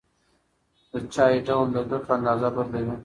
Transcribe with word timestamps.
د 0.91 0.93
چای 1.13 1.35
ډول 1.47 1.67
د 1.75 1.77
ګټو 1.91 2.09
اندازه 2.17 2.47
بدلوي. 2.55 2.95